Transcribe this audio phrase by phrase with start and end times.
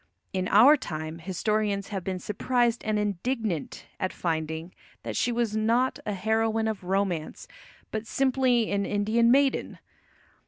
[0.33, 5.99] In our time historians have been surprised and indignant at finding that she was not
[6.07, 7.47] a heroine of romance,
[7.91, 9.77] but simply an Indian maiden.